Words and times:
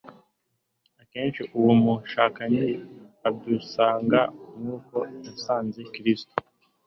Akenshi 1.01 1.41
uwo 1.57 1.71
mushukanyi 1.83 2.65
adusanga 3.27 4.21
nk'uko 4.59 4.97
yasanze 5.25 5.81
Kristo, 5.93 6.33